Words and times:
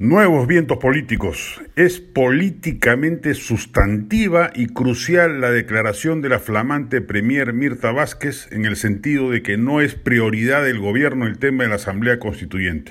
Nuevos 0.00 0.48
vientos 0.48 0.78
políticos. 0.78 1.62
Es 1.76 2.00
políticamente 2.00 3.32
sustantiva 3.34 4.50
y 4.52 4.66
crucial 4.66 5.40
la 5.40 5.52
declaración 5.52 6.20
de 6.20 6.30
la 6.30 6.40
flamante 6.40 7.00
Premier 7.00 7.52
Mirta 7.52 7.92
Vázquez 7.92 8.48
en 8.50 8.64
el 8.64 8.74
sentido 8.74 9.30
de 9.30 9.44
que 9.44 9.56
no 9.56 9.80
es 9.80 9.94
prioridad 9.94 10.64
del 10.64 10.80
gobierno 10.80 11.28
el 11.28 11.38
tema 11.38 11.62
de 11.62 11.68
la 11.68 11.76
Asamblea 11.76 12.18
Constituyente. 12.18 12.90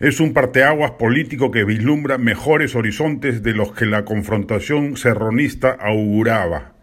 Es 0.00 0.18
un 0.18 0.32
parteaguas 0.32 0.92
político 0.92 1.50
que 1.50 1.64
vislumbra 1.64 2.16
mejores 2.16 2.74
horizontes 2.76 3.42
de 3.42 3.52
los 3.52 3.72
que 3.72 3.84
la 3.84 4.06
confrontación 4.06 4.96
serronista 4.96 5.72
auguraba. 5.72 6.76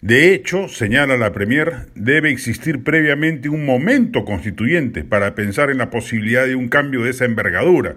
De 0.00 0.34
hecho, 0.34 0.66
señala 0.66 1.16
la 1.16 1.30
Premier, 1.30 1.86
debe 1.94 2.32
existir 2.32 2.82
previamente 2.82 3.48
un 3.48 3.64
momento 3.64 4.24
constituyente 4.24 5.04
para 5.04 5.36
pensar 5.36 5.70
en 5.70 5.78
la 5.78 5.88
posibilidad 5.88 6.46
de 6.46 6.56
un 6.56 6.68
cambio 6.68 7.04
de 7.04 7.10
esa 7.10 7.26
envergadura 7.26 7.94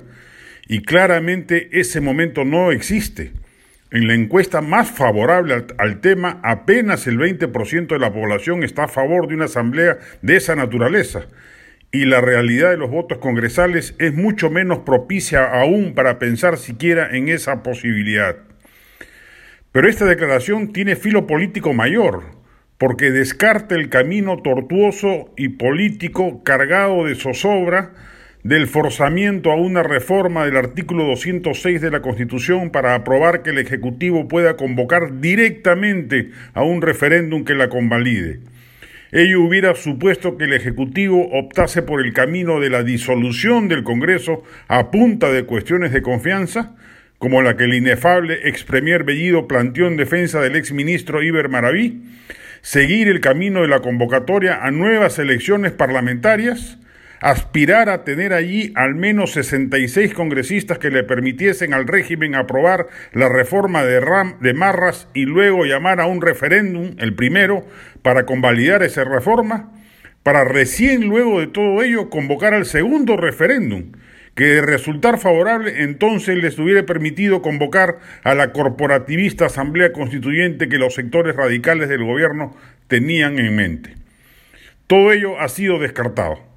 y 0.68 0.82
claramente 0.82 1.70
ese 1.72 2.02
momento 2.02 2.44
no 2.44 2.72
existe. 2.72 3.32
En 3.92 4.08
la 4.08 4.16
encuesta 4.16 4.62
más 4.62 4.90
favorable 4.90 5.66
al, 5.78 6.02
tema, 6.02 6.40
apenas 6.44 7.08
el 7.08 7.18
20% 7.18 7.88
de 7.88 8.00
la 8.00 8.12
población 8.12 8.64
está 8.64 8.86
a 8.86 8.88
favor 8.88 9.28
de 9.28 9.36
una 9.36 9.46
asamblea 9.46 10.00
de 10.22 10.36
esa 10.36 10.56
naturaleza. 10.56 11.28
Y 11.92 12.06
la 12.06 12.20
realidad 12.20 12.72
de 12.72 12.78
los 12.78 12.90
votos 12.90 13.20
congresales 13.20 13.96
es 14.00 14.14
mucho 14.14 14.50
menos 14.50 14.80
propicia 14.80 15.46
aún 15.46 15.94
para 15.94 16.20
pensar 16.20 16.58
siquiera 16.58 17.16
en 17.16 17.30
esa 17.30 17.64
posibilidad. 17.64 18.38
Pero 19.72 19.88
esta 19.88 20.06
declaración 20.06 20.74
tiene 20.74 20.96
filo 20.96 21.28
político 21.28 21.74
mayor, 21.74 22.24
porque 22.78 23.12
descarta 23.12 23.76
el 23.76 23.90
camino 23.90 24.42
tortuoso 24.42 25.32
y 25.38 25.50
político 25.50 26.44
cargado 26.44 27.06
de 27.06 27.16
zozobra 27.16 27.94
del 28.46 28.68
forzamiento 28.68 29.52
a 29.52 29.56
una 29.56 29.82
reforma 29.82 30.46
del 30.46 30.56
artículo 30.56 31.04
206 31.06 31.82
de 31.82 31.90
la 31.90 32.04
Constitución 32.04 32.70
para 32.70 32.94
aprobar 32.94 33.42
que 33.42 33.50
el 33.50 33.58
Ejecutivo 33.58 34.28
pueda 34.28 34.56
convocar 34.56 35.20
directamente 35.20 36.30
a 36.54 36.62
un 36.62 36.84
referéndum 36.84 37.44
que 37.44 37.56
la 37.56 37.70
convalide. 37.70 38.42
Ello 39.12 39.42
hubiera 39.42 39.74
supuesto 39.74 40.38
que 40.38 40.44
el 40.44 40.54
Ejecutivo 40.54 41.28
optase 41.32 41.82
por 41.82 42.06
el 42.06 42.14
camino 42.14 42.60
de 42.60 42.70
la 42.70 42.84
disolución 42.84 43.68
del 43.68 43.82
Congreso 43.82 44.44
a 44.68 44.92
punta 44.92 45.32
de 45.32 45.46
cuestiones 45.46 45.92
de 45.92 46.04
confianza, 46.04 46.76
como 47.18 47.42
la 47.42 47.58
que 47.58 47.64
el 47.64 47.74
inefable 47.74 48.48
ex 48.48 48.64
premier 48.64 49.06
Bellido 49.06 49.48
planteó 49.48 49.88
en 49.88 49.98
defensa 49.98 50.40
del 50.40 50.56
ex 50.56 50.72
ministro 50.72 51.24
Iber 51.24 51.50
Maraví, 51.50 52.04
seguir 52.62 53.08
el 53.08 53.22
camino 53.22 53.64
de 53.64 53.70
la 53.70 53.80
convocatoria 53.80 54.64
a 54.64 54.70
nuevas 54.70 55.18
elecciones 55.18 55.72
parlamentarias, 55.72 56.78
aspirar 57.22 57.90
a 57.90 58.04
tener 58.04 58.34
allí 58.34 58.72
al 58.76 58.96
menos 58.96 59.32
66 59.34 60.14
congresistas 60.14 60.80
que 60.80 60.90
le 60.90 61.04
permitiesen 61.04 61.74
al 61.74 61.88
régimen 61.88 62.36
aprobar 62.36 62.88
la 63.14 63.30
reforma 63.30 63.84
de, 63.84 64.00
Ram, 64.00 64.40
de 64.40 64.54
Marras 64.54 65.08
y 65.14 65.26
luego 65.26 65.66
llamar 65.66 66.00
a 66.00 66.06
un 66.06 66.22
referéndum, 66.22 66.96
el 67.00 67.16
primero, 67.16 67.66
para 68.02 68.26
convalidar 68.26 68.84
esa 68.84 69.04
reforma, 69.04 69.72
para 70.24 70.44
recién 70.44 71.08
luego 71.08 71.40
de 71.40 71.48
todo 71.48 71.84
ello 71.84 72.10
convocar 72.10 72.54
al 72.54 72.66
segundo 72.66 73.18
referéndum, 73.18 73.92
que 74.36 74.46
de 74.46 74.62
resultar 74.62 75.18
favorable 75.18 75.84
entonces 75.84 76.38
les 76.38 76.60
hubiera 76.60 76.86
permitido 76.86 77.42
convocar 77.42 78.00
a 78.24 78.36
la 78.36 78.52
corporativista 78.52 79.46
Asamblea 79.46 79.94
Constituyente 79.94 80.68
que 80.68 80.78
los 80.78 80.94
sectores 80.94 81.36
radicales 81.36 81.90
del 81.90 82.04
gobierno 82.04 82.56
tenían 82.88 83.40
en 83.40 83.56
mente. 83.56 83.96
Todo 84.88 85.12
ello 85.12 85.40
ha 85.40 85.48
sido 85.48 85.80
descartado. 85.80 86.55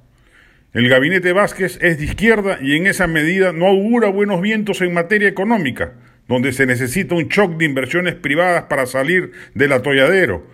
El 0.71 0.87
gabinete 0.87 1.33
Vázquez 1.33 1.79
es 1.81 1.97
de 1.97 2.05
izquierda 2.05 2.59
y 2.61 2.75
en 2.75 2.85
esa 2.85 3.07
medida 3.07 3.51
no 3.51 3.65
augura 3.65 4.09
buenos 4.09 4.39
vientos 4.39 4.81
en 4.81 4.93
materia 4.93 5.27
económica, 5.27 5.93
donde 6.27 6.51
se 6.51 6.67
necesita 6.67 7.15
un 7.15 7.27
shock 7.27 7.57
de 7.57 7.65
inversiones 7.65 8.13
privadas 8.13 8.65
para 8.65 8.85
salir 8.85 9.31
del 9.55 9.71
atolladero, 9.71 10.45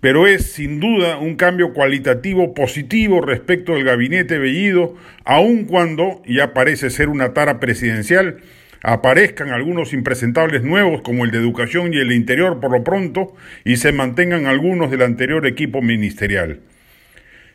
pero 0.00 0.28
es 0.28 0.52
sin 0.52 0.78
duda 0.78 1.18
un 1.18 1.34
cambio 1.34 1.72
cualitativo 1.72 2.54
positivo 2.54 3.20
respecto 3.20 3.72
del 3.72 3.82
gabinete 3.82 4.38
Bellido, 4.38 4.94
aun 5.24 5.64
cuando, 5.64 6.22
ya 6.24 6.54
parece 6.54 6.88
ser 6.88 7.08
una 7.08 7.34
tara 7.34 7.58
presidencial, 7.58 8.36
aparezcan 8.80 9.48
algunos 9.48 9.92
impresentables 9.92 10.62
nuevos 10.62 11.02
como 11.02 11.24
el 11.24 11.32
de 11.32 11.38
Educación 11.38 11.92
y 11.92 11.96
el 11.96 12.12
Interior 12.12 12.60
por 12.60 12.70
lo 12.70 12.84
pronto, 12.84 13.34
y 13.64 13.78
se 13.78 13.90
mantengan 13.90 14.46
algunos 14.46 14.92
del 14.92 15.02
anterior 15.02 15.44
equipo 15.48 15.82
ministerial. 15.82 16.60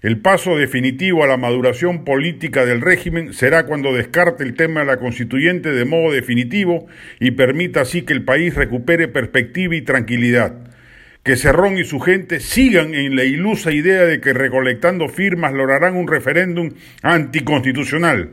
El 0.02 0.20
paso 0.20 0.56
definitivo 0.56 1.26
a 1.26 1.28
la 1.28 1.36
maduración 1.36 2.06
política 2.06 2.66
del 2.66 2.80
régimen 2.80 3.34
será 3.34 3.66
cuando 3.66 3.94
descarte 3.94 4.46
el 4.46 4.54
tema 4.54 4.80
de 4.80 4.86
la 4.86 4.98
constituyente 4.98 5.74
de 5.74 5.84
modo 5.84 6.14
definitivo 6.14 6.88
y 7.20 7.32
permita 7.32 7.82
así 7.82 8.04
que 8.04 8.14
el 8.14 8.24
país 8.24 8.56
recupere 8.56 9.10
perspectiva 9.10 9.76
y 9.76 9.82
tranquilidad. 9.82 10.56
Que 11.24 11.36
Cerrón 11.36 11.78
y 11.78 11.84
su 11.84 12.00
gente 12.00 12.40
sigan 12.40 12.96
en 12.96 13.18
la 13.18 13.26
ilusa 13.26 13.74
idea 13.74 14.06
de 14.06 14.22
que 14.22 14.32
recolectando 14.32 15.10
firmas 15.10 15.52
lograrán 15.52 15.98
un 15.98 16.08
referéndum 16.08 16.72
anticonstitucional 17.02 18.30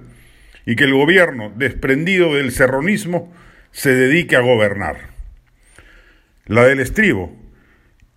y 0.67 0.77
que 0.77 0.85
el 0.85 0.95
gobierno, 0.95 1.53
desprendido 1.57 2.35
del 2.37 2.53
cerronismo, 2.53 3.35
se 3.73 3.93
dedique 3.93 4.37
a 4.37 4.41
gobernar. 4.41 4.97
La 6.47 6.65
del 6.65 6.79
estribo, 6.79 7.37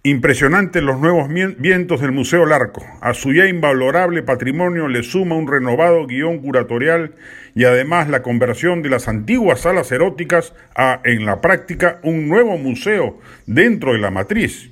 Impresionantes 0.04 0.82
los 0.82 0.98
nuevos 0.98 1.28
vientos 1.58 2.00
del 2.00 2.14
Museo 2.14 2.46
Larco. 2.46 2.86
A 3.02 3.14
su 3.14 3.34
ya 3.34 3.48
invalorable 3.48 4.24
patrimonio 4.24 4.88
le 4.88 5.04
suma 5.04 5.36
un 5.36 5.46
renovado 5.46 6.08
guion 6.08 6.40
curatorial 6.40 7.16
y 7.54 7.66
además 7.66 8.08
la 8.08 8.22
conversión 8.22 8.82
de 8.82 8.88
las 8.88 9.10
antiguas 9.10 9.60
salas 9.60 9.92
eróticas 9.92 10.54
a, 10.74 11.02
en 11.04 11.26
la 11.26 11.42
práctica, 11.42 12.00
un 12.02 12.30
nuevo 12.30 12.58
museo 12.58 13.20
dentro 13.46 13.92
de 13.92 14.00
la 14.00 14.10
matriz. 14.10 14.72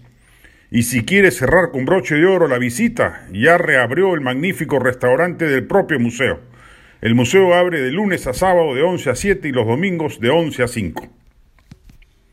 Y 0.71 0.83
si 0.83 1.03
quiere 1.03 1.31
cerrar 1.31 1.71
con 1.73 1.83
broche 1.83 2.15
de 2.15 2.25
oro 2.25 2.47
la 2.47 2.57
visita, 2.57 3.27
ya 3.33 3.57
reabrió 3.57 4.13
el 4.13 4.21
magnífico 4.21 4.79
restaurante 4.79 5.45
del 5.45 5.67
propio 5.67 5.99
museo. 5.99 6.39
El 7.01 7.15
museo 7.15 7.53
abre 7.53 7.81
de 7.81 7.91
lunes 7.91 8.27
a 8.27 8.33
sábado 8.33 8.73
de 8.73 8.81
11 8.81 9.09
a 9.09 9.15
7 9.15 9.49
y 9.49 9.51
los 9.51 9.67
domingos 9.67 10.21
de 10.21 10.29
11 10.29 10.63
a 10.63 10.67
5. 10.69 11.09